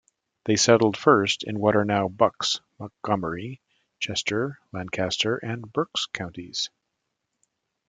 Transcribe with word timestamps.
They 0.45 0.55
settled 0.55 0.97
first 0.97 1.43
in 1.43 1.59
what 1.59 1.75
are 1.75 1.85
now 1.85 2.07
Bucks, 2.07 2.59
Montgomery, 2.79 3.61
Chester, 3.99 4.59
Lancaster, 4.73 5.37
and 5.37 5.71
Berks 5.71 6.07
Counties. 6.07 6.71